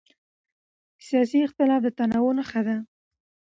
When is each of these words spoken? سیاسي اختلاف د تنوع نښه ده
سیاسي 1.07 1.39
اختلاف 1.47 1.81
د 1.83 1.87
تنوع 1.97 2.31
نښه 2.37 2.61
ده 2.67 2.77